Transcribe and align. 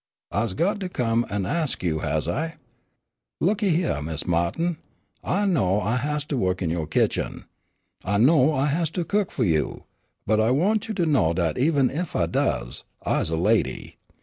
"I's 0.31 0.55
got 0.55 0.79
to 0.79 0.89
come 0.89 1.27
an' 1.29 1.45
ax 1.45 1.77
you, 1.81 1.99
has 1.99 2.27
I? 2.27 2.55
Look 3.39 3.61
a 3.61 3.69
hyeah, 3.69 4.01
Mis' 4.01 4.23
Ma'tin, 4.25 4.77
I 5.23 5.45
know 5.45 5.79
I 5.79 5.97
has 5.97 6.25
to 6.25 6.37
wo'k 6.37 6.63
in 6.63 6.71
yo' 6.71 6.87
kitchen. 6.87 7.45
I 8.03 8.17
know 8.17 8.51
I 8.51 8.65
has 8.65 8.89
to 8.97 9.05
cook 9.05 9.29
fu' 9.29 9.43
you, 9.43 9.83
but 10.25 10.39
I 10.41 10.49
want 10.49 10.87
you 10.87 10.95
to 10.95 11.05
know 11.05 11.33
dat 11.35 11.59
even 11.59 11.91
ef 11.91 12.15
I 12.15 12.25
does 12.25 12.83
I's 13.05 13.29
a 13.29 13.37
lady. 13.37 13.97